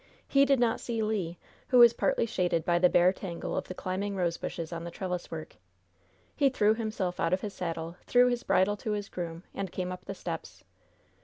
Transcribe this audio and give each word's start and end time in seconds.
He 0.27 0.45
did 0.45 0.59
not 0.59 0.79
see 0.79 1.03
Le, 1.03 1.35
who 1.67 1.77
was 1.77 1.93
partly 1.93 2.25
shaded 2.25 2.65
by 2.65 2.79
the 2.79 2.89
bare 2.89 3.13
tangle 3.13 3.55
of 3.55 3.67
the 3.67 3.75
climbing 3.75 4.15
rose 4.15 4.35
vines 4.35 4.73
on 4.73 4.83
the 4.83 4.89
trelliswork. 4.89 5.57
He 6.35 6.49
threw 6.49 6.73
himself 6.73 7.19
out 7.19 7.33
of 7.33 7.41
his 7.41 7.53
saddle, 7.53 7.97
threw 8.07 8.27
his 8.27 8.41
bridle 8.41 8.77
to 8.77 8.93
his 8.93 9.09
groom, 9.09 9.43
and 9.53 9.71
came 9.71 9.91
up 9.91 10.05
the 10.05 10.15
steps. 10.15 10.63